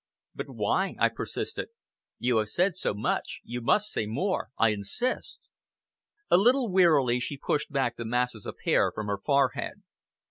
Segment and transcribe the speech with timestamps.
[0.33, 1.67] "But why?" I persisted.
[2.17, 4.49] "You have said so much, you must say more.
[4.57, 5.37] I insist!"
[6.31, 9.83] A little wearily she pushed back the masses of hair from her forehead.